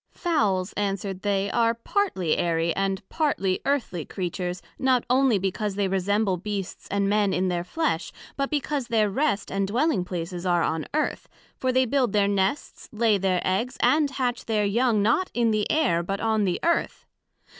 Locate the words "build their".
11.85-12.27